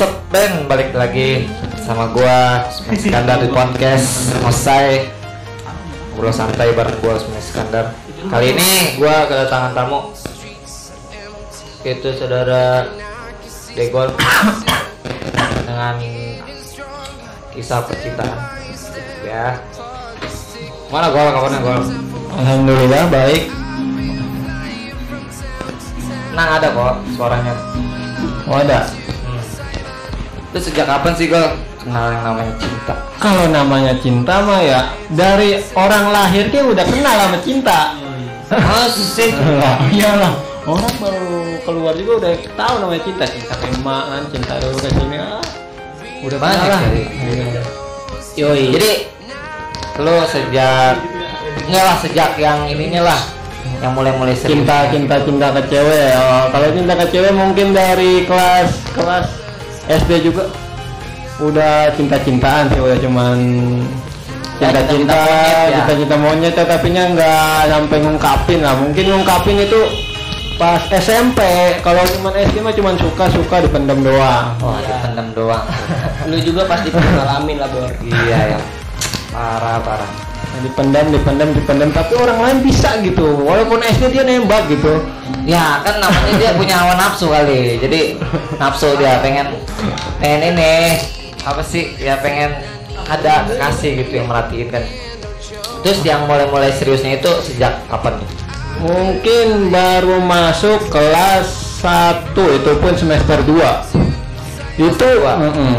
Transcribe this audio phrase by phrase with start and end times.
[0.00, 1.44] Sup Ben balik lagi
[1.76, 5.12] sama gua Usman Iskandar di podcast Mosai
[6.16, 7.92] Ngobrol santai bareng gua Usman Iskandar
[8.32, 10.08] Kali ini gua kedatangan tamu.
[11.84, 12.88] Itu saudara
[13.76, 14.08] Degol.
[15.68, 16.00] Dengan
[17.52, 18.40] kisah percintaan.
[19.20, 19.60] Ya.
[20.88, 21.28] Mana gol?
[21.28, 21.80] Kabarnya gol?
[22.40, 23.52] Alhamdulillah baik.
[26.32, 27.52] Nah ada kok suaranya.
[28.48, 28.88] Oh ada.
[30.50, 31.46] Itu sejak kapan sih gol
[31.78, 32.94] kenal yang namanya cinta?
[33.22, 34.80] Kalau namanya cinta mah ya
[35.14, 37.78] dari orang lahir dia udah kenal sama cinta.
[38.50, 39.30] Oh sih
[39.62, 40.34] Lah, iyalah.
[40.66, 45.16] Orang baru keluar juga udah tahu namanya cinta, cinta kemaan, cinta dulu ke sini.
[45.22, 45.42] Ah,
[46.26, 46.80] udah Banyak lah.
[46.98, 47.62] Iya.
[48.34, 48.64] Yoi.
[48.74, 48.92] Jadi
[50.02, 50.98] lu sejak
[51.70, 53.20] enggak lah sejak yang ininya lah
[53.78, 54.34] yang mulai-mulai.
[54.34, 56.10] Cinta, cinta, cinta ke cewek.
[56.18, 59.39] Oh, kalau cinta ke cewek mungkin dari kelas kelas
[59.90, 60.46] SD juga
[61.40, 63.36] udah cinta-cintaan sih udah cuman
[64.60, 65.16] Ya, cinta-cinta,
[65.72, 66.68] cinta-cinta monyet ya.
[66.68, 68.76] ya, tapi nya nggak sampai ngungkapin lah.
[68.76, 69.80] Mungkin ngungkapin itu
[70.60, 71.40] pas SMP.
[71.80, 74.52] Kalau cuman SD mah cuman suka-suka dipendam doang.
[74.60, 75.64] Oh, dipendam doang.
[76.28, 78.60] lu juga pasti pernah ngalamin lah bor iya ya.
[79.32, 80.10] Parah parah.
[80.50, 81.90] Nah, dipendam, dipendam, dipendam.
[81.94, 83.38] Tapi orang lain bisa gitu.
[83.46, 84.98] Walaupun SD dia nembak gitu.
[85.46, 87.78] Ya kan namanya dia punya hawa nafsu kali.
[87.78, 88.18] Jadi
[88.58, 89.54] nafsu dia pengen
[90.18, 90.98] pengen ini
[91.46, 91.94] apa sih?
[92.02, 92.58] Ya pengen
[93.06, 94.82] ada kasih gitu yang merhatiin kan.
[95.80, 98.28] Terus yang mulai-mulai seriusnya itu sejak kapan nih?
[98.80, 105.36] Mungkin baru masuk kelas 1 itu pun semester 2 Itu dua.
[105.36, 105.76] mm-mm.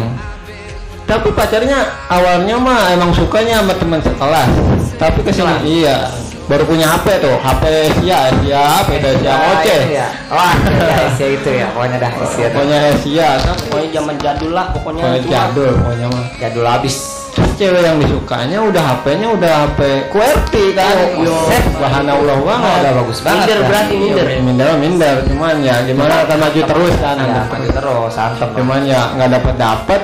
[1.12, 4.48] Tapi pacarnya awalnya mah emang sukanya sama teman sekelas
[4.96, 6.08] Tapi ke sini iya
[6.48, 10.08] Baru punya HP tuh, HP Asia, Asia, beda Asia Oce Ya.
[10.28, 11.72] Wah, ya, Asia itu ya.
[11.72, 12.48] Pokoknya dah Asia.
[12.52, 16.96] Pokoknya Asia, kan pokoknya zaman jadul lah pokoknya pokoknya jadul pokoknya mah Jadul habis.
[17.32, 19.80] Terus cewek yang disukanya udah HP-nya udah HP
[20.12, 21.36] QWERTY kan Yo.
[21.80, 23.40] Bahan Allah banget Udah bagus banget.
[23.40, 23.68] Minder dah.
[23.72, 24.26] berarti, minder.
[24.28, 27.16] Iya, minder minder cuman ya gimana akan maju terus kan
[27.48, 28.50] maju terus, santem.
[28.60, 30.02] cuman ya nggak dapat dapat.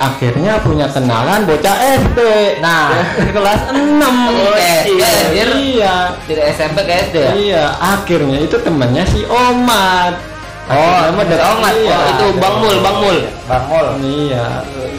[0.00, 2.18] Akhirnya punya kenalan bocah SD
[2.58, 2.88] Nah.
[3.14, 5.48] di kelas 6 Oh, SD, anjir.
[5.52, 5.94] iya
[6.24, 7.32] Dari SMP ke SD ya?
[7.34, 10.16] iya akhirnya itu temannya si Omat
[10.66, 11.72] Oh, Akhirnya dari Omat.
[11.76, 11.92] iya.
[11.92, 13.18] Oh, itu Bang Mul, Bang Mul.
[13.44, 13.86] Bang Mul.
[14.00, 14.46] iya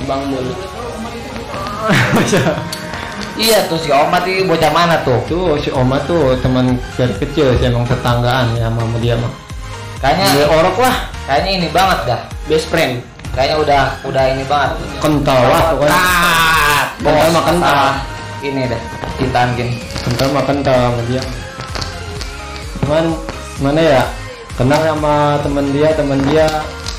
[0.03, 0.45] bang mul
[3.33, 5.17] Iya tuh si Omat ini bocah mana tuh?
[5.25, 9.31] tuh si Omat tuh teman dari kecil sih emang tetanggaan ya sama dia mah
[9.97, 12.21] Kayaknya dia orok lah kayaknya ini banget dah.
[12.45, 14.71] best friend Kayaknya udah udah ini banget.
[14.99, 15.95] kental lah pokoknya.
[15.95, 17.79] Ah, Kental mah kental.
[18.41, 18.81] Ini dah,
[19.15, 19.73] cintaan gini.
[20.03, 21.23] kental mah kental sama dia.
[22.81, 23.05] Cuman
[23.61, 24.03] mana ya?
[24.57, 26.47] Kenal sama temen dia temen dia.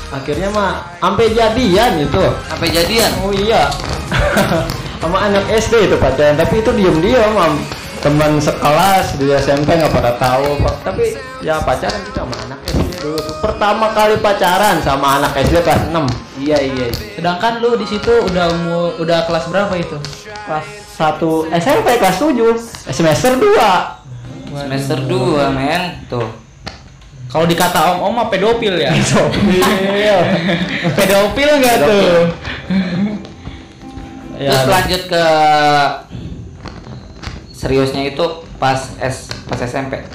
[0.09, 2.23] Akhirnya mah sampai jadian itu.
[2.49, 3.11] Sampai jadian.
[3.21, 3.69] oh iya.
[5.03, 7.59] Sama anak SD itu pacaran tapi itu diem diam am
[7.99, 10.75] teman sekelas di SMP nggak pada tahu Pak.
[10.79, 15.91] tapi ya pacaran kita sama anak SD dulu pertama kali pacaran sama anak SD kelas
[15.91, 16.87] 6 iya iya
[17.19, 19.99] sedangkan lu di situ udah umur udah kelas berapa itu?
[20.47, 21.19] Kelas 1
[21.59, 24.03] SMP kelas 7 semester 2
[24.53, 26.05] Semester 2, men.
[26.05, 26.29] Tuh.
[27.25, 28.93] kalau dikata om om mah pedofil ya?
[28.93, 30.17] Iya.
[30.97, 32.29] pedofil nggak tuh?
[34.37, 35.25] Ya, Terus lanjut ke
[37.57, 38.25] seriusnya itu
[38.61, 40.05] pas S pas SMP.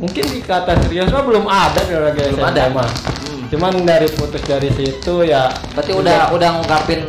[0.00, 2.62] Mungkin dikata serius mah belum ada dari lagi Belum ada.
[2.72, 2.88] mah.
[2.88, 3.44] Hmm.
[3.46, 7.00] cuman dari putus dari situ ya Berarti udah udah ngungkapin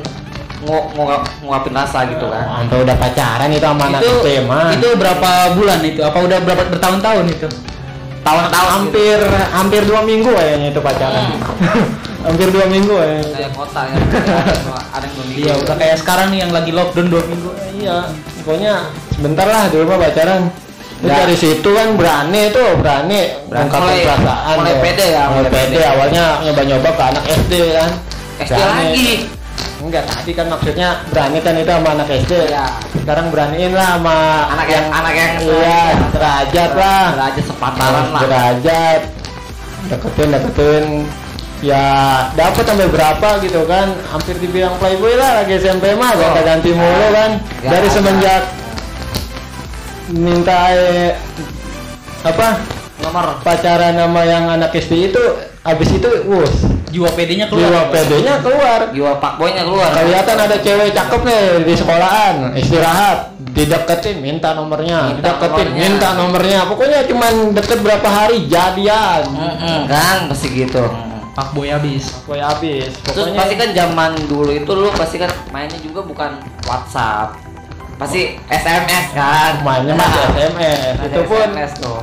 [0.62, 2.44] ngu- ngu- ngungkapin rasa gitu kan.
[2.60, 6.38] sampai udah pacaran itu sama anak itu SD mah itu berapa bulan itu apa udah
[6.38, 7.50] berapa bertahun-tahun itu
[8.22, 9.18] Tahun-tahun hampir
[9.50, 11.26] hampir dua minggu kayaknya itu pacaran
[12.28, 13.98] hampir dua minggu ya kayak kota ya.
[14.94, 18.06] Ada yang belum iya udah kayak sekarang nih yang lagi lockdown dua minggu iya
[18.38, 18.74] pokoknya
[19.12, 20.54] sebentar lah dulu mah pacaran
[21.02, 21.18] Ya.
[21.20, 24.82] dari situ kan berani tuh berani Mulai- perasaan mulai tuh.
[24.82, 25.82] pede ya, mulai pede pede.
[25.84, 27.90] awalnya nyoba-nyoba ke anak SD kan
[28.40, 28.86] SD Berani.
[28.86, 29.12] lagi.
[29.82, 32.66] enggak tadi kan maksudnya berani kan itu sama anak SD Iya.
[32.96, 34.18] sekarang beraniin lah sama
[34.48, 38.22] Anak yang anak yang iya derajat lah Derajat sepantaran lah.
[38.22, 39.02] derajat
[39.84, 40.86] deketin deketin
[41.60, 41.86] ya
[42.32, 46.34] dapat sampai berapa gitu kan hampir dibilang playboy lah lagi SMP mah Oh.
[46.40, 48.42] ganti mulu kan Ya, dari semenjak
[50.12, 51.16] minta eh,
[52.22, 52.48] apa
[53.02, 55.24] Nomor pacaran sama yang anak SD itu
[55.62, 56.54] abis itu wus
[56.88, 59.90] jiwa pedenya keluar jiwa PD-nya keluar jiwa pak boynya keluar.
[59.90, 65.82] kelihatan ada cewek cakep nih di sekolahan istirahat dideketin minta nomornya Minta dideketin nomornya.
[65.82, 70.86] minta nomornya pokoknya cuman deket berapa hari jadian Mm-mm, kan pasti gitu.
[70.86, 71.10] Mm.
[71.32, 72.12] Pak Boy habis.
[72.28, 72.92] Boy habis.
[73.02, 76.38] Terus Pokoknya pasti kan zaman dulu itu lu pasti kan mainnya juga bukan
[76.68, 77.40] WhatsApp.
[78.02, 79.62] Pasti SMS kan.
[79.62, 80.94] mainnya Nah, masih SMS.
[81.06, 82.02] Itu pun SMS tuh.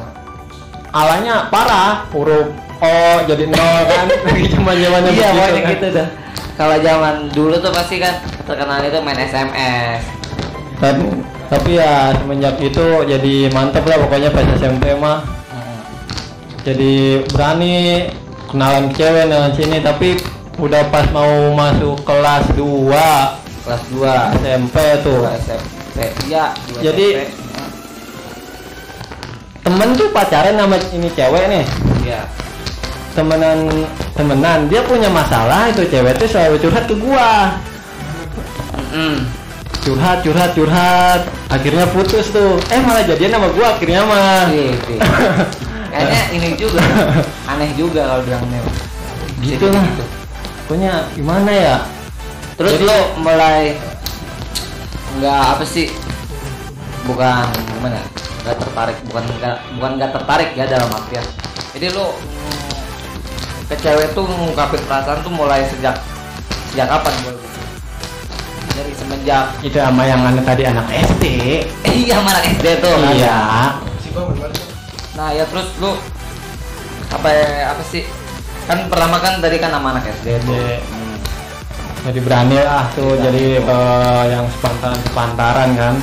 [0.95, 2.95] alanya parah, huruf O
[3.27, 4.07] jadi nol kan.
[4.31, 5.73] Lagi zaman-zamannya Iya, begitu pokoknya kan.
[5.75, 6.09] gitu dah.
[6.55, 8.15] Kalau zaman dulu tuh pasti kan
[8.47, 10.03] terkenal itu main SMS.
[10.79, 11.03] Tapi,
[11.51, 15.27] tapi ya semenjak itu jadi mantep lah pokoknya pas SMP mah.
[16.63, 18.07] Jadi berani
[18.47, 20.15] kenalan cewek kenalan sini tapi
[20.63, 25.27] udah pas mau masuk kelas 2 Kelas 2 SMP tuh.
[25.35, 25.78] SMP.
[25.99, 26.45] Iya,
[26.79, 27.27] Jadi-.
[29.65, 31.65] Temen tuh pacaran sama ini cewek nih.
[32.07, 32.21] Iya.
[33.13, 33.69] Temenan
[34.15, 37.59] temenan dia punya masalah itu cewek tuh selalu curhat ke gua.
[38.79, 39.27] Mm-mm.
[39.85, 42.57] Curhat curhat curhat akhirnya putus tuh.
[42.73, 44.47] Eh malah jadian sama gua akhirnya mah.
[44.49, 45.01] Iya, iya.
[45.93, 46.85] Kayaknya ini juga
[47.51, 48.61] aneh juga kalau bilangnya.
[49.43, 49.85] gitu lah.
[50.69, 51.77] Pokoknya gimana ya?
[52.57, 53.75] Terus Jadi- lo mulai
[55.17, 55.89] nggak apa sih?
[57.09, 58.05] Bukan gimana?
[58.45, 61.25] Nggak tertarik, bukan nggak bukan nggak tertarik ya dalam artian.
[61.73, 62.13] Jadi lo
[63.69, 66.01] ke cewek tuh ngungkapin perasaan tuh mulai sejak
[66.73, 67.35] sejak kapan gue?
[68.79, 71.25] Dari semenjak Itu sama yang anak tadi anak SD.
[72.07, 73.13] iya mana SD tuh kan?
[73.13, 73.39] Iya.
[75.19, 75.99] Nah ya terus lu
[77.09, 77.29] apa
[77.75, 78.05] apa sih?
[78.69, 80.57] Kan pertama kan tadi kan sama anak SD tuh.
[82.01, 83.25] Jadi berani lah tuh Berani.
[83.27, 85.95] jadi eh, yang sepantaran sepantaran kan.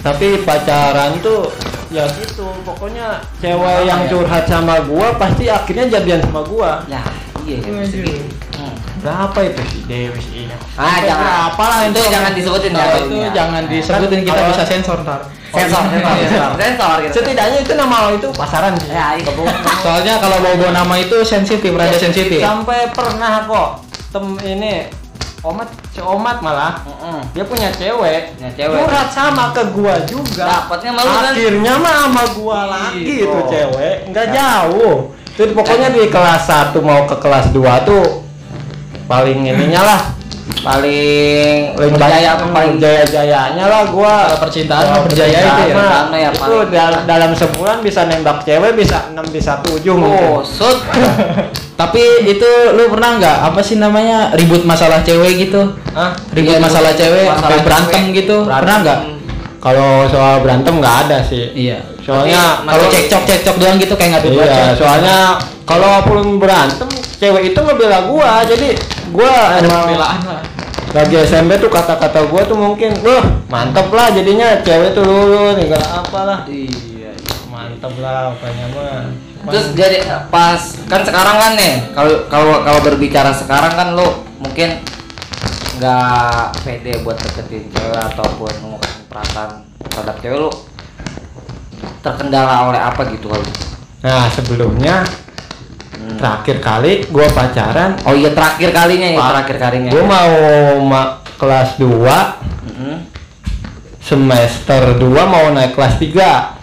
[0.00, 1.50] Tapi pacaran tuh
[1.88, 4.08] ya gitu pokoknya cewek yang ya?
[4.08, 6.98] curhat sama gua pasti akhirnya jadian sama gua Ya
[7.42, 8.10] iya ya, Iya, segitu.
[8.12, 8.26] iya.
[8.56, 8.74] Hmm.
[8.98, 12.84] berapa itu si Dewi si Ina Ah Sampai jangan berapa lah itu jangan disebutin ya.
[12.88, 13.30] Itu ininya.
[13.32, 15.20] jangan Nah, disebutin kita bisa sensor ntar.
[15.46, 17.12] Sensor, sensor, sensor, sensor gitu.
[17.16, 19.30] setidaknya itu nama lo itu pasaran sih Ya, iya.
[19.84, 22.42] Soalnya kalau mau bawa nama itu sensitif, rada sensitif.
[22.42, 23.85] sampai pernah kok
[24.16, 24.74] tem ini
[25.42, 27.20] omat omat malah Mm-mm.
[27.30, 28.76] dia punya cewek Punya cewek.
[28.80, 31.24] curhat sama ke gua juga Dapatnya malu kan?
[31.30, 34.34] akhirnya mah sama gua lagi itu cewek nggak Ya.
[34.34, 38.24] jauh itu pokoknya di kelas 1 mau ke kelas 2 tuh
[39.04, 40.00] paling ininya lah
[40.46, 45.74] Paling paling banyak paling jaya jayanya lah gua Kalau percintaan mah berjaya itu ya.
[45.74, 49.94] mah ya itu paling- dal- dalam sebulan bisa nembak cewek bisa 6 bisa 7 Oh,
[49.96, 50.46] mungkin.
[51.76, 55.60] Tapi itu lu pernah nggak apa sih namanya ribut masalah cewek gitu?
[55.92, 56.14] Hah?
[56.30, 58.16] Ribut Iya, masalah ribut cewek, masalah sampai berantem cewek.
[58.16, 58.36] gitu.
[58.40, 58.62] Berantem.
[58.62, 59.00] Pernah nggak?
[59.56, 61.78] kalau soal berantem nggak ada sih Iya.
[62.06, 65.16] Soalnya Kalau cekcok cekcok doang gitu kayak nggak Iya, soalnya
[65.66, 66.86] kalau pun berantem,
[67.18, 68.78] cewek itu ngebela gua, jadi
[69.10, 70.42] gua ada emang pembelaan lah.
[70.94, 75.66] lagi SMP tuh kata-kata gua tuh mungkin, wah mantep lah jadinya cewek tuh lulu nih
[75.74, 77.10] apalah, Iya.
[77.50, 79.10] mantep lah pokoknya mah.
[79.50, 79.98] Terus jadi
[80.30, 84.82] pas kan sekarang kan nih kalau kalau kalau berbicara sekarang kan lo mungkin
[85.76, 89.50] nggak pede buat deketin cewek ataupun mengungkapkan perasaan
[89.90, 90.50] terhadap cewek lo
[92.00, 93.46] terkendala oleh apa gitu kalau
[94.00, 95.02] Nah sebelumnya
[95.96, 96.14] Hmm.
[96.22, 100.06] terakhir kali gua pacaran, oh iya terakhir kalinya ya terakhir kalinya gua ya.
[100.06, 100.36] mau
[100.84, 101.88] ma- kelas 2
[102.62, 102.94] Mm-mm.
[103.98, 106.54] semester 2 mau naik kelas 3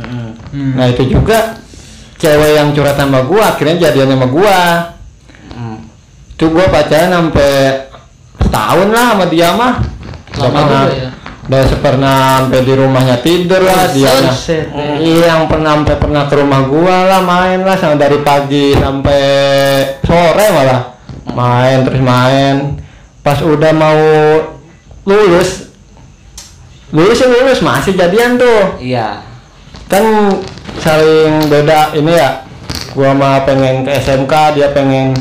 [0.00, 0.28] Mm-mm.
[0.48, 0.72] Hmm.
[0.80, 1.60] Nah itu juga
[2.16, 4.58] cewek yang curhat sama gua akhirnya jadian sama gua.
[5.52, 5.76] Mm.
[6.32, 7.84] Itu gua pacaran sampai
[8.40, 9.74] setahun lah sama dia mah.
[10.40, 11.08] Lama juga ya?
[11.50, 14.06] Udah pernah sampai di rumahnya tidur lah dia.
[15.02, 19.22] Iya yang pernah sampai pernah ke rumah gua lah main lah sama dari pagi sampai
[20.06, 20.94] sore malah.
[21.34, 22.78] Main terus main.
[23.26, 23.98] Pas udah mau
[25.02, 25.74] lulus
[26.94, 28.78] lulus ya lulus masih jadian tuh.
[28.78, 29.18] Iya.
[29.90, 30.30] Kan
[30.78, 32.46] saling beda ini ya.
[32.94, 35.18] Gua mah pengen ke SMK dia pengen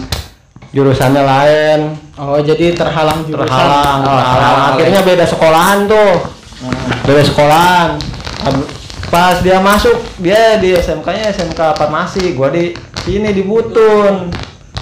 [0.77, 3.47] jurusannya lain Oh jadi terhalang jurusan.
[3.47, 4.35] terhalang, Oh, terhalang.
[4.35, 4.71] terhalang.
[4.75, 6.11] akhirnya beda sekolahan tuh
[7.07, 7.89] beda sekolahan
[9.07, 12.75] pas dia masuk dia di SMK nya SMK farmasi gua di
[13.07, 14.29] sini di Butun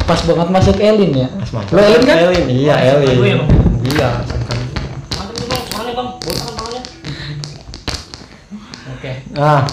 [0.07, 1.27] Pas banget masuk Elin ya.
[1.35, 1.75] Pas masuk.
[1.75, 2.15] Lo Elin kan?
[2.31, 3.43] Elin iya Elin
[3.83, 4.09] iya
[8.97, 9.11] Oke.
[9.35, 9.67] Nah,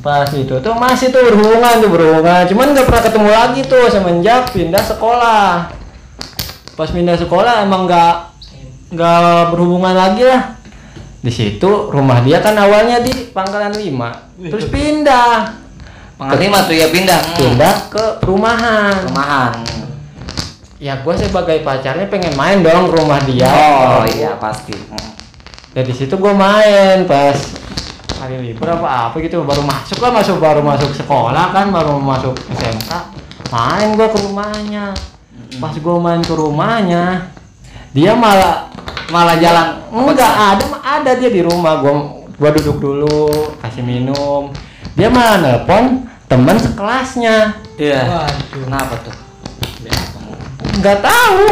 [0.00, 4.42] pas itu tuh masih tuh berhubungan tuh berhubungan, cuman nggak pernah ketemu lagi tuh semenjak
[4.54, 5.75] pindah sekolah.
[6.76, 8.14] Pas pindah sekolah emang nggak
[8.92, 10.54] nggak berhubungan lagi lah.
[11.24, 15.58] Di situ rumah dia kan awalnya di Pangkalan 5 terus pindah,
[16.14, 18.94] pengalima tuh ya pindah pindah ke perumahan.
[19.10, 19.52] rumahan
[20.76, 23.48] Ya gue sebagai pacarnya pengen main dong ke rumah dia.
[23.48, 25.10] oh iya pasti Mm.
[25.72, 27.36] Dari situ gue main pas
[28.16, 32.32] hari libur apa apa gitu baru masuk lah masuk baru masuk sekolah kan baru masuk
[32.48, 32.90] SMK
[33.52, 34.96] main gua ke rumahnya
[35.56, 37.30] pas gua main ke rumahnya
[37.90, 38.68] dia malah
[39.06, 39.66] Malah jalan.
[39.88, 41.94] enggak ada mah ada dia di rumah gua
[42.34, 44.50] gua duduk dulu kasih minum
[44.92, 48.26] dia malah nelpon teman sekelasnya Iya.
[48.50, 49.14] Kenapa tuh?
[50.76, 51.44] nggak tahu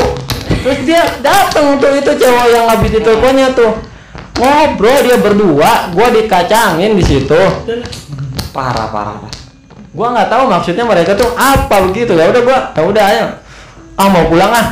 [0.60, 3.72] terus dia datang tuh itu cowok yang habis diteleponnya tuh
[4.34, 7.40] ngobrol dia berdua gua dikacangin di situ
[8.50, 9.16] Parah parah.
[9.16, 9.32] parah.
[9.90, 13.26] gua nggak tahu maksudnya mereka tuh apa begitu ya udah gua ya udah ayo
[13.94, 14.66] ah mau pulang ah?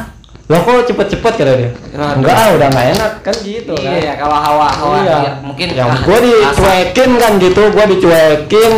[0.47, 1.71] Lo kok cepet-cepet kata dia.
[1.93, 2.19] Aduh.
[2.19, 3.95] enggak ah udah nggak enak kan gitu kan.
[3.95, 5.17] Iya, kalau hawa-hawa Iya.
[5.17, 6.26] iya, mungkin yang ah, gua asal.
[6.26, 7.62] dicuekin kan gitu.
[7.71, 8.73] Gua dicuekin.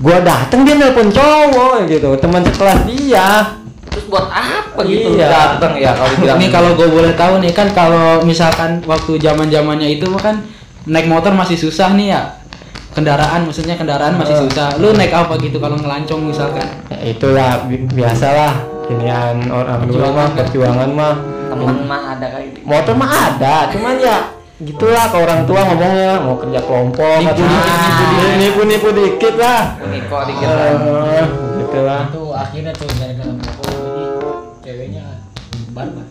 [0.00, 2.10] Gua dateng dia nelpon cowok gitu.
[2.16, 3.28] Teman sekelas dia.
[3.86, 5.28] Terus buat apa gitu Iya.
[5.28, 9.46] datang ya kalau dibilang Ini kalau gue boleh tahu nih kan kalau misalkan waktu zaman
[9.46, 10.36] zamannya itu mah kan
[10.86, 12.22] naik motor masih susah nih ya?
[12.90, 14.42] Kendaraan maksudnya kendaraan masih Oh.
[14.46, 14.78] susah.
[14.78, 16.66] Lu naik apa gitu kalau ngelancong misalkan?
[16.86, 21.14] Ya itulah bi- biasalah inian orang dulu mah perjuangan mah.
[21.50, 24.18] Teman mah ada kali motor mah ada cuman ya
[24.60, 28.36] gitulah ke orang tua ngomongnya mau kerja kelompok Nipu nipu dikit.
[28.36, 29.62] nipu nipu dikit lah.
[29.88, 30.68] Niko dikit lah.
[31.16, 31.26] Eh,
[31.64, 32.02] gitulah.
[32.12, 33.32] Itu akhirnya tuh gara-gara
[34.60, 35.04] ceweknya
[35.72, 36.06] barbar.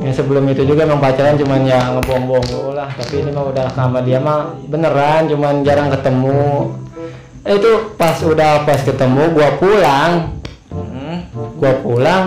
[0.00, 2.88] Ya sebelum itu juga emang pacaran cuman ya dulu lah.
[2.94, 6.76] Tapi ini mah udah sama dia mah beneran cuman jarang ketemu.
[7.48, 10.39] Itu pas udah pas ketemu gua pulang
[11.32, 12.24] Gua pulang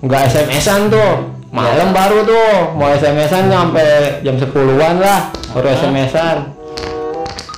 [0.00, 1.14] nggak SMS-an tuh.
[1.50, 2.78] Malam baru tuh.
[2.78, 6.60] Mau SMS-an sampai jam 10-an lah baru SMS-an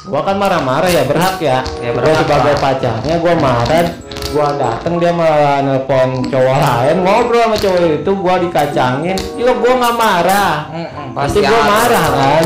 [0.03, 2.61] gua kan marah-marah ya berhak ya, Ya, gua berhak sebagai lah.
[2.61, 3.87] pacarnya gua marah.
[4.29, 9.17] Gua dateng dia malah nelpon cowok lain ngobrol sama cowok itu gua dikacangin.
[9.41, 10.55] Juga gua nggak marah.
[10.69, 12.45] Mm-mm, pasti pasti gua marah kan?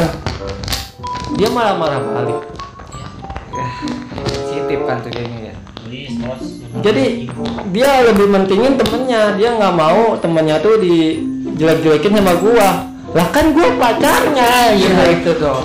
[1.34, 2.38] Dia malah marah balik.
[3.50, 3.66] Ya,
[4.30, 5.54] sensitif kan tuh kayaknya ya.
[6.84, 7.04] Jadi
[7.72, 9.36] dia lebih mentingin temennya.
[9.38, 11.22] Dia nggak mau temennya tuh di
[11.56, 12.68] jelek-jelekin sama gua.
[13.14, 15.02] Lah kan gua pacarnya gitu.
[15.22, 15.60] Itu tuh.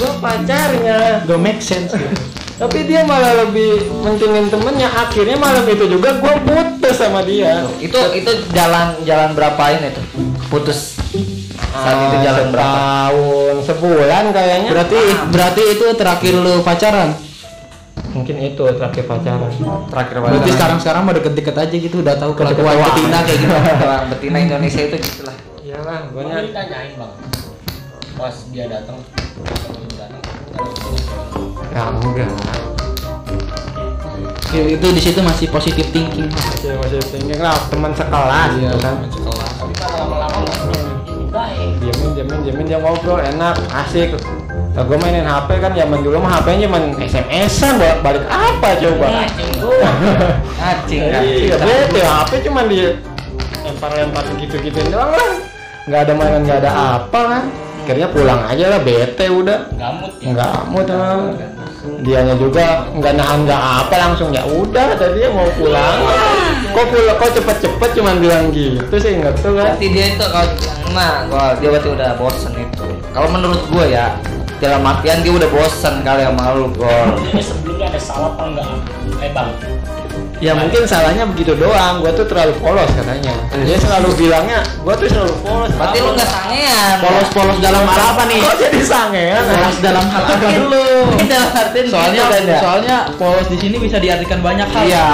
[0.00, 1.22] gua pacarnya.
[1.26, 2.16] Gak make sense gitu.
[2.54, 4.88] Tapi dia malah lebih mentingin temennya.
[4.94, 7.66] Akhirnya malam itu juga gua putus sama dia.
[7.82, 10.04] Itu itu jalan jalan berapa ini tuh?
[10.48, 10.96] Putus.
[11.74, 12.74] Saat itu Ah, jalan berapa?
[12.78, 14.70] tahun sebulan kayaknya.
[14.70, 15.00] Berarti
[15.34, 17.33] berarti itu terakhir lu pacaran
[18.14, 19.50] mungkin itu terakhir pacaran.
[19.90, 20.54] Terakhir berarti pacaran.
[20.54, 23.54] sekarang sekarang udah deket-deket aja gitu udah tahu kelakuan betina kayak gitu
[23.84, 25.36] Orang betina Indonesia itu gitulah.
[25.66, 27.12] iyalah gua ditanyain bang.
[28.14, 28.96] Pas dia datang
[29.42, 30.22] pas dia datang
[31.74, 32.30] ya enggak
[34.54, 36.30] itu di situ masih positif thinking.
[36.30, 38.94] Masih masih thinking lah teman sekelas gitu kan.
[39.58, 40.94] tapi kan lama-lama nggak
[41.34, 44.14] baik diamin diamin diamin dia ngobrol enak asik
[44.74, 48.68] nah, gue mainin HP kan zaman dulu mah HP nya cuma SMS-an bolak balik apa
[48.82, 49.06] coba?
[49.06, 49.90] Ngaceng gua
[50.58, 51.22] Acing kan.
[51.22, 52.78] iya bete HP cuma di
[53.62, 55.30] lempar lempar gitu gituin doang lah.
[55.86, 57.44] Nggak ada mainan nggak ada apa kan.
[57.84, 59.58] Akhirnya pulang aja lah bete udah.
[59.76, 60.64] Gamut ya?
[60.72, 61.36] Mood emang
[62.00, 65.96] dianya juga nggak nahan nggak apa langsung ya udah tadi dia mau pulang.
[66.72, 69.76] Kok pulang kok cepet-cepet cuman bilang gitu sih nggak tuh kan.
[69.76, 70.48] Berarti dia itu kalau
[70.96, 72.86] nah, gua dia berarti udah bosen itu.
[73.12, 74.16] Kalau menurut gua ya,
[74.58, 77.08] dalam artian dia udah bosen kali sama lu, Gol.
[77.26, 78.66] ini sebelumnya ada salah apa enggak
[79.20, 79.50] eh bang
[80.42, 83.32] Ya mungkin salahnya begitu doang, gua tuh terlalu polos katanya.
[83.54, 85.72] Dia selalu bilangnya, gua tuh selalu polos.
[85.72, 86.96] Berarti lu nggak sangean.
[87.00, 89.42] polos-polos dalam hal apa nih Kok jadi sangean?
[89.46, 90.86] polos dalam hal apa dulu
[91.88, 92.22] soalnya
[92.60, 95.08] soalnya polos di sini bisa diartikan banyak hal Iya.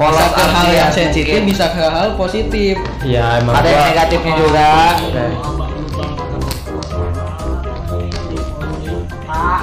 [0.00, 4.32] Polos bisa ke hal yang sensitif bisa ke hal positif Ya emang Ada yang negatifnya
[4.38, 4.68] juga.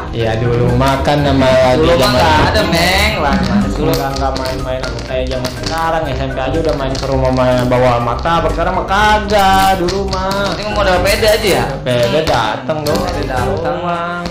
[0.09, 3.13] Ya dulu makan sama Dulu mah nggak ada, Meng.
[3.21, 3.37] Lah,
[3.71, 3.93] Dulu lu?
[3.93, 8.01] nggak nggak main-main aku kayak zaman sekarang SMP aja udah main ke rumah main bawa
[8.01, 10.57] mata, sekarang mah kagak dulu mah.
[10.57, 11.65] Ini modal pede aja ya.
[11.85, 12.99] Beda dateng dong.
[13.05, 14.25] Pede datang mah.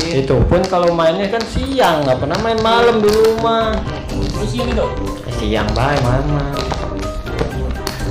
[0.00, 3.76] Itu pun kalau mainnya kan siang, nggak pernah main malam dulu mah.
[4.76, 4.92] dong
[5.26, 6.56] Eh, Siang baik mana?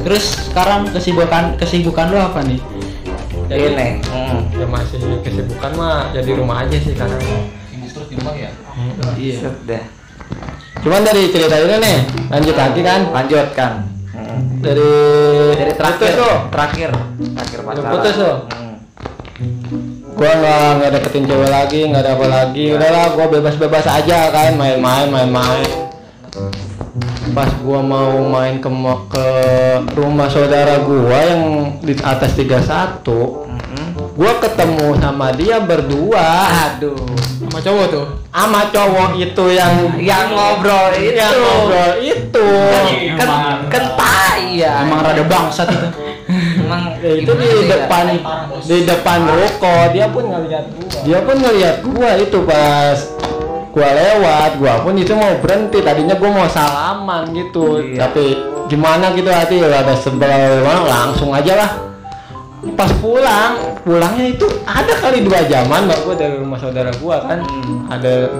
[0.05, 2.61] terus sekarang kesibukan kesibukan lu apa nih
[3.49, 3.87] Ini.
[4.09, 4.39] Hmm.
[4.55, 7.17] Ya masih kesibukan mah jadi rumah aja sih karena.
[7.69, 8.49] sibuk terus di rumah ya
[9.15, 9.83] iya Set deh.
[10.81, 11.97] Cuman dari cerita ini nih,
[12.29, 13.01] lanjut lagi kan.
[13.09, 13.73] Lanjut kan.
[14.13, 14.39] Hmm.
[14.61, 14.91] Dari
[15.57, 16.35] Dari terakhir putus tuh.
[16.53, 16.89] terakhir
[17.35, 17.91] terakhir pacaran.
[17.93, 18.35] putus tuh.
[18.53, 18.75] Hmm.
[20.15, 22.65] Gua nggak nggak deketin cewek lagi, nggak ada apa lagi.
[22.71, 25.69] Udahlah, gua bebas-bebas aja kan, main-main, main-main.
[27.35, 28.69] Pas gua mau main ke
[29.11, 29.27] ke
[29.91, 31.43] rumah saudara gua yang
[31.79, 34.15] di atas 31 Mhm.
[34.15, 36.27] gua ketemu sama dia berdua
[36.71, 36.95] Aduh.
[37.35, 38.05] Sama cowok tuh.
[38.31, 41.11] sama cowok itu yang Yang ngobrol itu.
[41.13, 42.47] yang ngobrol itu
[43.19, 43.27] Kan
[43.67, 44.73] kan tai ya.
[44.81, 45.87] Emang rada bangsat itu.
[46.57, 47.75] Emang Ya, itu di ya?
[47.77, 48.05] depan
[48.61, 52.97] di depan ruko dia pun ngeliat gua dia pun ngeliat gua itu pas
[53.75, 55.83] gua lewat gua pun itu mau berhenti.
[55.83, 57.83] Tadinya gua mau salaman gitu.
[57.83, 58.07] Iya.
[58.07, 58.39] tapi
[58.71, 59.59] gimana gitu hati?
[59.59, 61.71] Ada sebel langsung aja lah.
[62.79, 67.43] Pas pulang pulangnya itu ada kali dua jaman mbak gua dari rumah saudara gua kan.
[67.43, 67.91] Hmm.
[67.91, 68.31] ada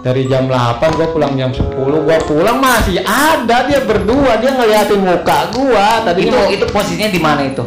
[0.00, 4.38] dari jam 8 gua pulang jam 10 gua pulang masih ada dia berdua.
[4.38, 6.06] Dia ngeliatin muka gua.
[6.06, 7.66] Tadi Itu mau itu posisinya di mana itu?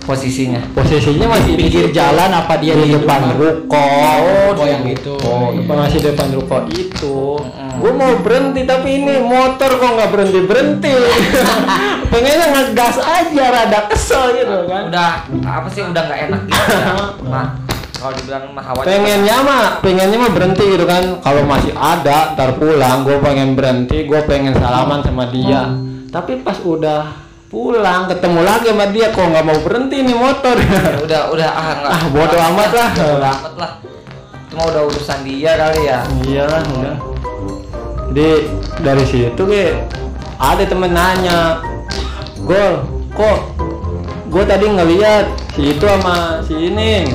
[0.00, 0.64] Posisinya.
[0.72, 3.76] posisinya masih Di pinggir jalan apa dia di di depan ruko.
[3.76, 5.12] Oh, oh yang itu.
[5.20, 7.36] oh depan masih depan ruko itu.
[7.80, 10.92] Gue mau berhenti tapi ini motor kok nggak berhenti berhenti.
[12.12, 14.88] Pengennya ngegas aja rada kesel gitu kan.
[14.88, 15.12] Udah
[15.44, 16.72] apa sih udah nggak enak gitu.
[16.72, 16.96] Ya.
[17.30, 17.46] Nah,
[18.00, 21.20] kalau dibilang mah hawa pengennya mah pengennya mah berhenti gitu kan.
[21.20, 25.68] Kalau masih ada ntar pulang gue pengen berhenti gue pengen salaman sama dia.
[26.08, 27.19] Tapi pas udah
[27.50, 31.66] pulang ketemu lagi sama dia kok nggak mau berhenti nih motor Ya udah udah ah
[31.74, 31.90] enggak.
[31.90, 32.90] Ah, bodo amat lah.
[32.94, 33.72] Bodo amat lah.
[34.50, 35.98] Cuma udah urusan dia kali ya.
[36.26, 36.96] iyalah udah
[38.10, 38.50] jadi
[38.82, 39.78] dari situ ge
[40.34, 41.62] ada temen nanya
[42.42, 42.82] gol
[43.14, 43.38] kok
[44.30, 47.06] gue tadi ngeliat si itu sama si ini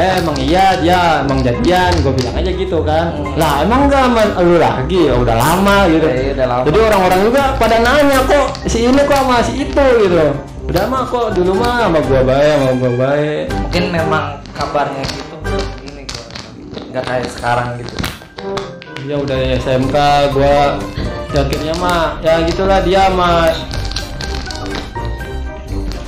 [0.00, 4.22] eh emang iya dia emang jadian gue bilang aja gitu kan lah emang enggak sama
[4.40, 6.62] lu lagi Ya udah lama gitu Iya, udah lama.
[6.64, 10.24] jadi orang-orang juga pada nanya kok si ini kok sama si itu gitu
[10.70, 15.34] udah mah kok dulu mah sama gua baik sama gua baik Mungkin memang kabarnya gitu.
[15.84, 16.24] Ini gua
[16.90, 17.94] nggak kayak sekarang gitu.
[19.04, 19.96] ya udah SMK
[20.32, 20.78] gua
[21.30, 23.50] akhirnya mah ya gitulah dia mah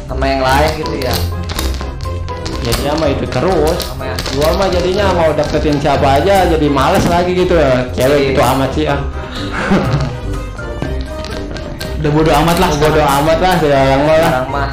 [0.07, 1.15] Sama yang lain gitu ya.
[2.63, 7.35] Dia mah itu terus Sama gua mah jadinya mau deketin siapa aja jadi males lagi
[7.35, 9.01] gitu ya cewek gitu amat sih ah
[11.99, 12.71] Udah bodo amat lah.
[12.75, 14.69] bodo amat lah sekarang mah lah mah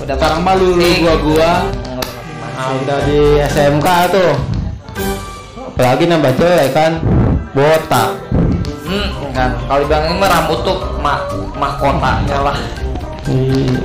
[0.00, 1.00] udah Sekarang mah lu masing-masing.
[1.00, 1.52] gua gua.
[2.50, 4.32] nah, udah di SMK tuh
[5.66, 6.92] apalagi nambah cewek kan
[7.52, 8.10] botak
[8.90, 9.54] Hmm, kan.
[9.70, 11.22] Kalau dibilang ini mah rambut tuh mah
[11.54, 12.58] mahkotanya lah.
[13.22, 13.78] Iya.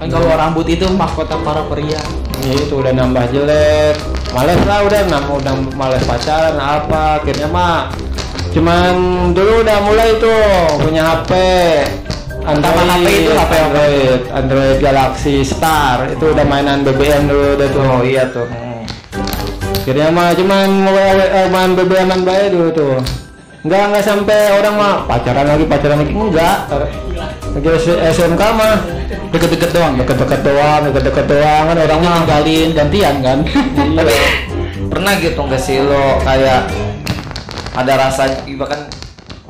[0.00, 2.00] Kan kalau rambut itu mahkota para pria.
[2.40, 7.90] Ya itu udah nambah jelek males lah udah nambah udah males pacaran apa akhirnya mah
[8.54, 8.94] cuman
[9.34, 10.42] dulu udah mulai tuh
[10.82, 11.32] punya HP
[12.40, 13.52] Android, HP itu HP?
[13.52, 17.84] Android, Android Galaxy Star itu udah mainan BBM dulu udah tuh.
[17.84, 18.48] Oh iya tuh.
[19.84, 22.96] Akhirnya mah cuman eh, main BBM-an baik dulu tuh.
[23.60, 26.58] Enggak enggak sampai orang mah pacaran lagi pacaran lagi enggak.
[27.52, 27.68] Lagi
[28.08, 28.74] SMK mah
[29.30, 29.98] Deket-deket doang ya.
[30.02, 33.38] deket-deket doang, deket-deket doang kan orang mah gantian kan.
[33.46, 34.14] Tapi
[34.90, 36.66] pernah gitu nggak sih lo kayak
[37.78, 38.90] ada rasa bahkan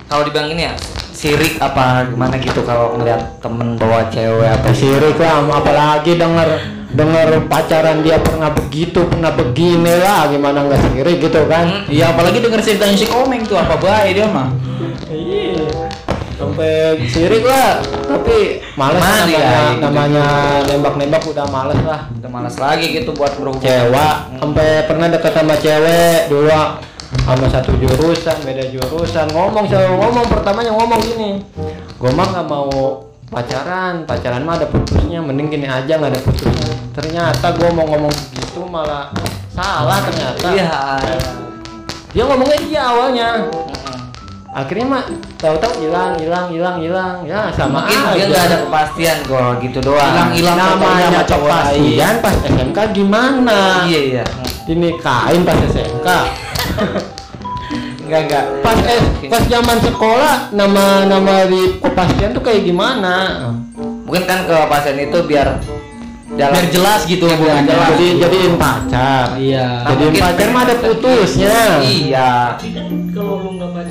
[0.04, 0.74] kalau dibilang ini ya
[1.16, 6.48] sirik apa gimana gitu kalau ngeliat temen bawa cewek apa apa sirik lah apalagi denger
[6.92, 12.44] denger pacaran dia pernah begitu pernah begini lah gimana nggak sirik gitu kan Iya, apalagi
[12.44, 14.48] denger ceritanya si Komeng tuh apa baik dia mah.
[16.40, 17.84] Sampai sirik lah.
[17.84, 19.82] Tapi males Gimana namanya ya, gitu.
[19.84, 20.26] namanya
[20.64, 22.00] nembak-nembak udah males lah.
[22.16, 23.68] Udah malas lagi gitu buat berhubungan.
[23.68, 26.48] Cewek sampai pernah deket sama cewek dulu
[27.20, 29.26] sama satu jurusan beda jurusan.
[29.36, 30.26] Ngomong selalu ngomong.
[30.32, 31.30] Pertamanya ngomong gini
[32.00, 34.08] gue mah nggak mau pacaran.
[34.08, 35.20] Pacaran mah ada putusnya.
[35.20, 36.72] Mending gini aja nggak ada putusnya.
[36.96, 39.12] Ternyata gue mau ngomong gitu malah
[39.52, 40.48] salah ternyata.
[40.56, 40.72] Iya.
[42.10, 43.28] Dia ngomongnya iya awalnya.
[44.50, 45.04] Akhirnya mah
[45.38, 47.16] tahu-tahu hilang hilang hilang hilang.
[47.22, 48.12] Ya sama mungkin aja.
[48.12, 50.02] dia nggak ada kepastian gol gitu doang.
[50.02, 53.58] Hilang-hilang namanya sama cowok kepastian pas SMK gimana?
[53.86, 54.24] Iya iya.
[54.66, 56.08] Dinikahin pas SMK
[58.10, 63.14] enggak enggak pas eh, pas zaman sekolah nama nama di kepastian tuh kayak gimana?
[63.78, 65.62] Mungkin kan kepastian itu biar
[66.34, 67.70] jalan Biar jelas gitu Biar hubungannya.
[67.70, 67.88] jelas.
[67.94, 69.26] jadi jadiin pacar.
[69.38, 69.66] Iya.
[69.82, 71.58] Nah, jadiin pacar mah ada putusnya.
[71.82, 72.30] Iya.
[72.58, 73.82] Tapi kan kalau lu nggak mau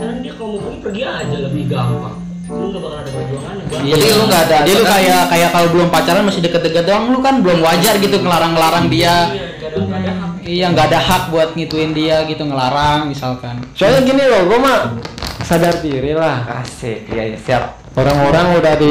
[0.79, 2.17] pergi aja lebih gampang.
[2.49, 3.63] Lu nggak bakal ada perjuangannya.
[3.69, 3.81] Bang.
[3.85, 3.93] Iya.
[3.93, 7.19] Jadi lu nggak ada- Jadi lu kayak kayak kalau belum pacaran masih deket-deket doang lu
[7.19, 9.15] kan belum wajar gitu ngelarang-ngelarang dia.
[9.29, 10.29] Iya, nggak ada nggak ada hak.
[10.41, 13.61] Iya, nggak ada hak buat ngituin dia gitu ngelarang misalkan.
[13.71, 14.77] soalnya gini loh gua mah
[15.39, 17.63] sadar diri lah asik iya iya siap
[17.93, 18.89] orang-orang udah di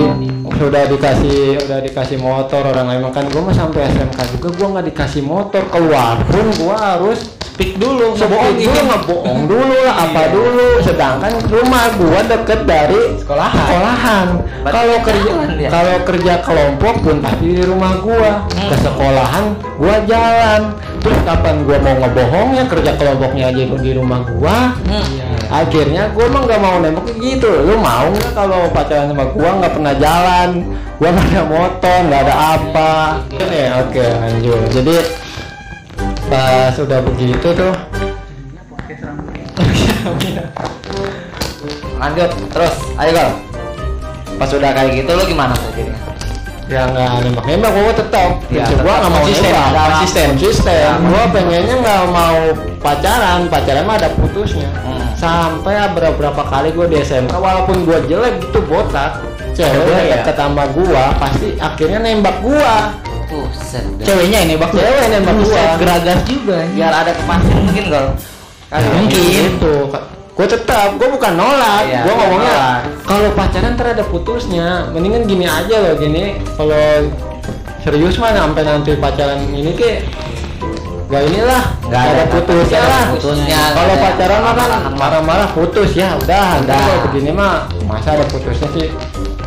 [0.54, 4.86] sudah dikasih udah dikasih motor orang lain kan gua mah sampai SMK juga gua nggak
[4.88, 8.70] dikasih motor keluar pun gua harus speak dulu ngebohongin.
[8.70, 10.68] dulu, ngebohong dulu lah, apa dulu.
[10.78, 13.58] Sedangkan rumah gua deket dari Sekolahan.
[13.66, 14.26] sekolahan.
[14.62, 15.32] Kalau kerja
[15.66, 18.46] kalau kerja kelompok pun pasti di rumah gua.
[18.46, 18.82] Ke Hmm.
[18.86, 19.44] sekolahan
[19.74, 20.62] gua jalan.
[21.02, 24.78] Terus kapan gua mau ngebohongnya kerja kelompoknya aja di rumah gua.
[24.86, 25.26] Iya.
[25.50, 27.50] Akhirnya gua mah nggak mau nembak gitu.
[27.66, 30.50] Lu mau nggak kalau pacaran sama gua nggak pernah jalan?
[31.02, 32.92] Gua nggak ada motor, nggak ada apa.
[33.34, 34.62] Ini oke lanjut.
[34.70, 34.96] Jadi
[36.28, 37.74] pas udah begitu tuh
[41.98, 43.30] Lanjut terus, ayo Gol.
[44.38, 45.98] Pas udah kayak gitu lu gimana tuh jadinya?
[46.68, 50.26] ya nggak nembak nembak gua tetap Ya, tetap nggak mau konsisten, nembak ada konsisten.
[50.36, 52.38] konsisten gua pengennya nggak mau
[52.78, 55.00] pacaran pacaran mah ada putusnya Hmm.
[55.16, 59.24] sampai beberapa kali gua di SMK walaupun gua jelek gitu botak
[59.56, 59.80] cewek
[60.12, 60.20] ya?
[60.20, 62.92] deket sama gua pasti akhirnya nembak gua
[63.28, 65.44] Buset ceweknya ini bak Cewek nembak gua.
[65.44, 66.58] Buset, geragas juga.
[66.72, 67.84] Biar ada kepastian mungkin
[68.68, 69.20] Ya, mungkin.
[69.24, 69.74] gitu.
[70.38, 71.82] Gue tetap gue bukan nolak.
[71.88, 72.56] Iya, gue iya, ngomongnya
[73.04, 74.86] kalau pacaran ntar ada putusnya.
[74.92, 76.38] Mendingan gini aja loh gini.
[76.54, 77.10] Kalau
[77.82, 80.04] serius mah sampai nanti pacaran ini ke
[81.08, 81.62] gak inilah.
[81.88, 83.04] Nggak ada ada putusnya lah.
[83.16, 85.48] putusnya, kalau pacaran mah kan marah-marah.
[85.56, 86.60] putus ya udah.
[86.60, 86.64] Udah.
[86.64, 86.80] udah.
[86.84, 88.88] kalau begini mah masa ada putusnya sih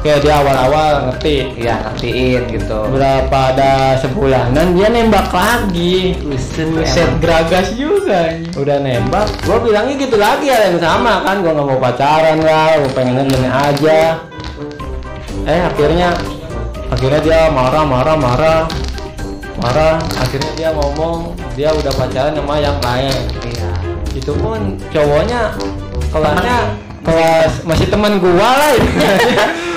[0.01, 2.79] kayak dia awal-awal ngerti Iya, ngertiin gitu.
[2.89, 8.49] berapa ada sebulanan dia nembak lagi Buset, geragas juga ini.
[8.57, 12.81] udah nembak gue bilangnya gitu lagi ada yang sama kan gue nggak mau pacaran lah
[12.81, 13.99] gue pengennya gini aja
[15.41, 16.09] eh akhirnya
[16.89, 18.61] akhirnya dia marah marah marah
[19.57, 23.69] marah akhirnya dia ngomong dia udah pacaran sama yang lain Iya.
[24.17, 25.53] itu pun cowoknya
[26.09, 26.57] kelasnya
[27.01, 28.73] kelas masih teman gua lah.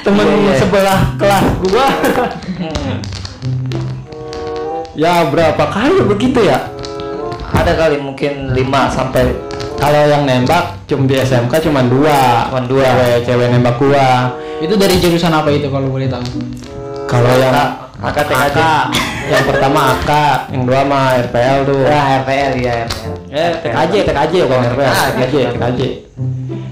[0.00, 0.54] temen Iya, iya.
[0.56, 1.86] sebelah kelas gua
[4.92, 6.58] ya berapa kali begitu ya
[7.50, 9.34] Ada kali mungkin 5 sampai
[9.74, 12.84] kalau yang nembak cuma di SMK cuma dua Cuman dua.
[12.84, 14.08] cewek cewek nembak gua
[14.58, 16.24] Itu dari jurusan apa itu kalau boleh tahu?
[17.04, 17.50] kalau yang
[18.00, 18.58] AK, TKJ.
[19.26, 20.10] yang pertama AK
[20.48, 23.12] yang dua mah RPL tuh Ya, RPL ya, RPL.
[23.28, 25.34] eh TKJ TKJ bukan RPL Ah, TKJ.
[25.50, 25.80] TKJ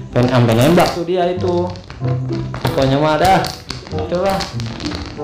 [0.09, 1.69] dan sampai nembak tuh dia itu
[2.63, 3.39] pokoknya mah dah
[3.91, 4.37] itulah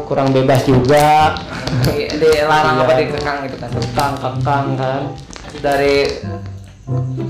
[0.03, 1.33] kurang bebas juga
[1.83, 2.83] Di- Dilarang Iya.
[2.83, 3.69] apa dikekang gitu kan.
[3.71, 5.01] kekang kekang kan
[5.55, 5.95] Dari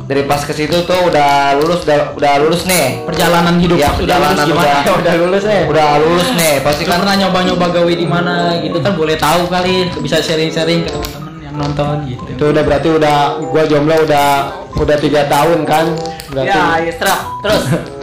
[0.04, 3.06] dari pas ke situ tuh udah lulus udah, udah lulus nih.
[3.06, 4.68] Perjalanan hidup Ya, sudah lulus perjalanan gimana?
[4.76, 8.78] udah- udah lulus ya Udah lulus nih, pasti Kan pernah nyoba-nyoba gawe di mana gitu
[8.78, 12.22] kan boleh tahu kali bisa sharing-sharing ke teman-teman yang nonton gitu.
[12.28, 14.28] itu udah berarti udah gua jomblo udah
[14.76, 15.86] udah tiga tahun kan
[16.28, 17.16] berarti Ya, ya.
[17.40, 17.64] Terus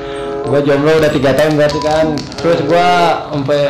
[0.46, 2.06] gua jomblo udah tiga tahun berarti kan.
[2.38, 2.88] Terus gua
[3.30, 3.62] sampai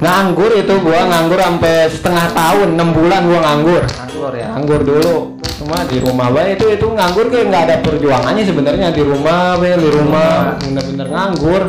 [0.00, 3.82] nganggur itu gua nganggur sampai setengah tahun enam bulan gua nganggur.
[3.84, 4.46] Nganggur ya.
[4.54, 5.16] nganggur dulu.
[5.54, 8.88] Cuma di rumah bae itu itu nganggur kayak nggak ada perjuangannya sebenarnya.
[8.90, 11.62] Di rumah bae di rumah bener-bener nganggur.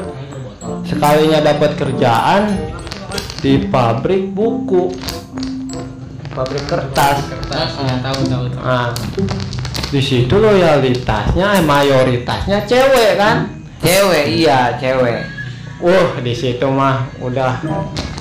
[0.86, 2.42] Sekalinya dapat kerjaan
[3.42, 4.90] di pabrik buku.
[6.36, 7.24] Pabrik kertas.
[7.32, 8.46] Kertas, ya, tahu tahu.
[8.60, 8.92] nah
[9.96, 13.48] di situ loyalitasnya mayoritasnya cewek kan
[13.78, 15.20] Cewek, iya, cewek.
[15.78, 17.60] Wah di situ mah udah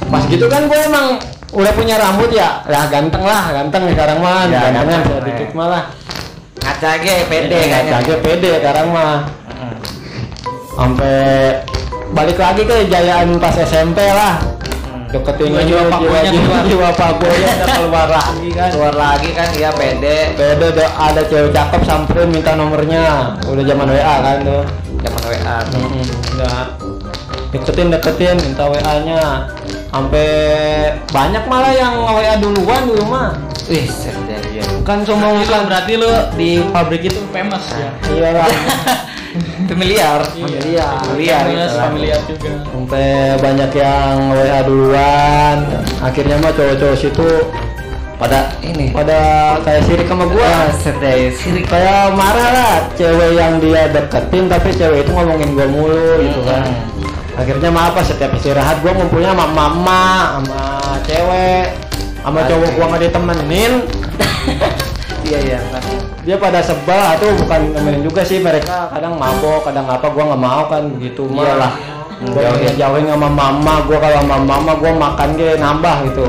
[0.04, 1.16] pas gitu kan gue emang
[1.50, 5.54] udah punya rambut ya lah ganteng lah ganteng sekarang mah Ya, gantengan ganteng, sedikit eh.
[5.54, 5.84] malah
[6.56, 7.92] Ngaca ge pede ya, kayaknya.
[7.96, 9.14] aja pede sekarang mah
[9.46, 9.74] Heeh.
[10.72, 11.18] sampai
[12.10, 15.02] balik lagi ke jayaan pas SMP lah Heeh.
[15.10, 16.22] deketin jiwa- keluar.
[16.26, 20.18] jiwa udah keluar lagi kan Keluar lagi kan iya pede.
[20.34, 24.62] Ada, ada cewek cakep samperin minta nomornya udah zaman WA kan tuh
[25.04, 25.56] Zaman WA.
[25.68, 25.84] tuh.
[26.34, 26.58] Udah
[27.54, 29.46] deketin deketin minta WA nya
[29.94, 30.26] sampai
[31.14, 33.30] banyak malah yang WA duluan dulu mah
[33.64, 34.64] Wih, sedih ya.
[34.84, 37.90] kan sombong Berarti lu, berarti lu di pabrik itu famous ya.
[38.12, 38.50] iya lah
[39.64, 40.20] Familiar.
[40.30, 41.42] Familiar.
[41.48, 41.74] Gitu.
[41.80, 42.52] familiar juga.
[42.68, 43.08] sampai
[43.40, 45.56] banyak yang WA duluan
[46.04, 47.28] akhirnya mah cowok-cowok situ
[48.14, 48.94] Pada ini.
[48.94, 49.18] pada
[49.60, 51.34] kayak sirik sama gua Wah, sedih.
[51.34, 51.66] Sirik.
[51.66, 56.62] kayak marah lah cewek yang dia deketin tapi cewek itu ngomongin gua mulu gitu kan
[56.64, 57.10] Hmm.
[57.34, 60.04] akhirnya mah apa setiap istirahat gua ngumpulnya sama mama
[60.38, 60.62] sama
[61.02, 61.66] cewek
[62.16, 63.72] sama cowok gua nggak ditemenin
[65.24, 65.58] Iya, iya.
[66.20, 70.40] dia pada sebel atau bukan nemenin juga sih mereka kadang mabok kadang apa gua nggak
[70.40, 71.72] mau kan begitu mah Iyalah.
[72.22, 73.04] gua Jauhin.
[73.08, 76.26] sama mama gua kalau sama mama gua makan ge nambah gitu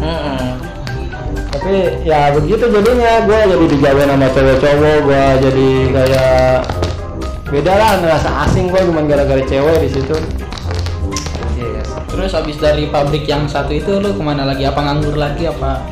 [0.00, 0.69] Heeh.
[1.50, 6.54] Tapi ya begitu jadinya gua jadi dijauhin sama cowok-cowok gua jadi kayak
[7.50, 10.16] beda lah ngerasa asing gua cuma gara-gara cewek di situ
[11.60, 11.84] Iya.
[12.08, 14.64] Terus habis dari pabrik yang satu itu lu ke mana lagi?
[14.64, 15.84] Apa nganggur lagi apa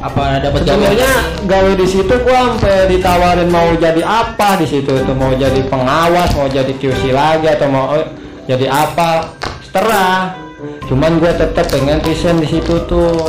[0.00, 0.64] apa dapat?
[0.64, 1.12] Sebenarnya
[1.44, 6.32] gawe di situ gua sampai ditawarin mau jadi apa di situ itu mau jadi pengawas,
[6.32, 8.08] mau jadi QC lagi atau mau eh,
[8.48, 9.28] jadi apa,
[9.60, 10.40] terserah.
[10.88, 13.28] Cuman gua tetap pengen resign di situ tuh.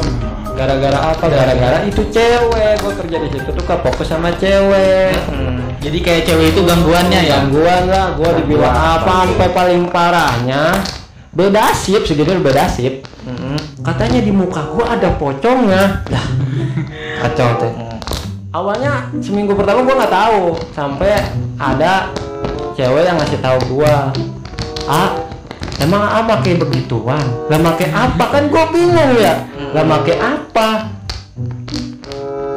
[0.62, 1.26] Gara-gara apa?
[1.26, 2.74] Gara-gara itu cewek.
[2.78, 5.10] Gua kerja di situ tuh fokus sama cewek.
[5.26, 5.74] Hmm.
[5.82, 7.42] Jadi kayak cewek itu gangguannya ya.
[7.42, 10.78] Gangguan lah, gua dibilang apa sampai paling parahnya
[11.32, 13.54] beda sip segitu beda sip Hmm.
[13.86, 16.26] katanya di muka gua ada pocongnya lah
[17.22, 17.72] Kacau tuh.
[18.50, 21.22] awalnya seminggu pertama gua nggak tahu sampai
[21.56, 22.10] ada
[22.74, 24.10] cewek yang ngasih tahu gua
[24.90, 25.21] ah
[25.82, 27.26] emang ah pakai begituan?
[27.50, 28.24] Lah pakai apa?
[28.30, 29.34] Kan gua bingung ya.
[29.74, 30.68] Lah pakai apa?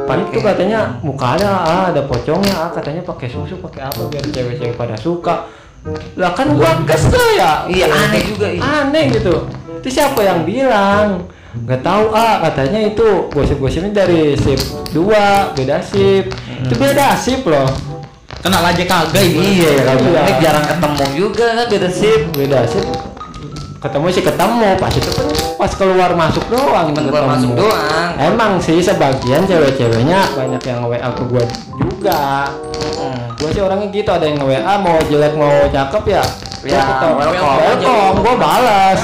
[0.05, 4.21] Pak itu katanya muka ada ah, ada pocongnya ah katanya pakai susu pakai apa biar
[4.29, 5.49] cewek-cewek pada suka.
[6.13, 7.65] Lah kan gua kesel ya.
[7.65, 8.61] Iya, aneh juga, iya.
[8.61, 9.49] aneh gitu.
[9.81, 11.25] Itu siapa yang bilang?
[11.55, 14.59] Nggak tahu ah katanya itu gosip-gosipnya dari sip
[14.91, 17.71] 2 beda sip itu beda sip loh.
[18.43, 19.63] Kenal aja kagak ini.
[19.63, 20.21] Iya ya Iya.
[20.43, 22.21] jarang ketemu juga beda sip.
[22.35, 23.14] beda sip
[23.85, 27.11] ketemu sih ketemu pas itu kan pas keluar masuk doang Cuman ketemu.
[27.11, 28.09] keluar masuk doang.
[28.17, 31.43] emang sih sebagian cewek-ceweknya banyak yang nge-WA ke gua
[31.77, 32.21] juga
[32.95, 33.27] Hmm.
[33.35, 36.23] gua sih orangnya gitu ada yang nge-WA mau jelek mau cakep ya
[36.65, 36.81] Ya,
[37.13, 37.61] welcome.
[37.61, 38.99] welcome gua balas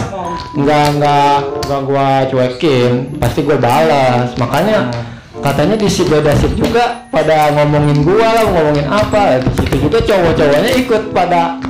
[0.52, 4.90] nggak nggak nggak gua cuekin pasti gua balas makanya
[5.38, 10.02] katanya di si beda sip juga pada ngomongin gua lah ngomongin apa di situ juga
[10.02, 11.62] cowok-cowoknya ikut pada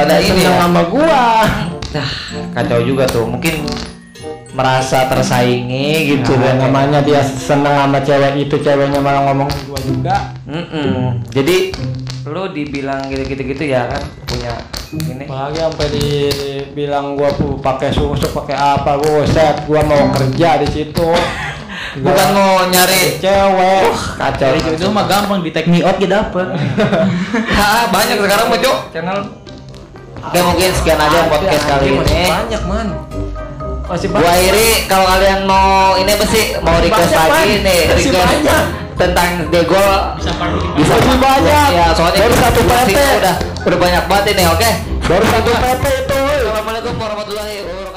[0.00, 0.60] Pada ini seneng ya.
[0.60, 1.22] sama gua
[1.88, 2.08] Nah,
[2.52, 3.24] kacau juga tuh.
[3.24, 3.64] Mungkin
[4.50, 6.54] merasa tersaingi gitu Nah, kan.
[6.60, 11.22] namanya dia seneng sama cewek itu ceweknya malah ngomong gua juga Mm-mm.
[11.28, 11.72] Jadi
[12.24, 14.52] lu dibilang gitu-gitu gitu ya kan punya
[14.90, 15.24] ini.
[15.24, 21.08] Apalagi sampai dibilang gua pu- pakai susu pakai apa buset gua mau kerja di situ
[21.98, 24.48] Bukan mau nyari cewek kacau.
[24.50, 26.46] Dari itu mah gampang di take me out ya dapet.
[27.58, 28.78] Ah, banyak sekarang mah, Cok.
[28.92, 29.18] Channel.
[30.28, 32.20] Oke, mungkin sekian aja podcast kali ini.
[32.22, 32.88] banyak man
[33.88, 36.52] masih Gua Iri, kalau kalian mau ini apa sih?
[36.60, 37.64] Mau request Banyak, lagi Man.
[37.64, 38.64] nih, Masih request banyak.
[38.94, 40.30] tentang Degol Bisa
[40.76, 41.68] bisa Masih banyak.
[41.72, 42.98] Ya, soalnya Baru satu PT.
[43.16, 44.70] udah udah banyak banget ini, oke?
[45.00, 47.87] baru satu PT itu Assalamualaikum warahmatullahi wabarakatuh.